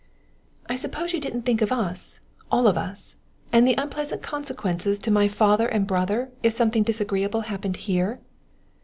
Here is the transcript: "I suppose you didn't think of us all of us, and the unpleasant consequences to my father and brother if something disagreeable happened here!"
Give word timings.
"I 0.67 0.77
suppose 0.77 1.13
you 1.13 1.19
didn't 1.19 1.43
think 1.43 1.61
of 1.61 1.71
us 1.71 2.19
all 2.49 2.65
of 2.65 2.75
us, 2.75 3.13
and 3.53 3.67
the 3.67 3.77
unpleasant 3.79 4.23
consequences 4.23 4.97
to 4.97 5.11
my 5.11 5.27
father 5.27 5.67
and 5.67 5.85
brother 5.85 6.31
if 6.41 6.53
something 6.53 6.81
disagreeable 6.81 7.41
happened 7.41 7.77
here!" 7.77 8.19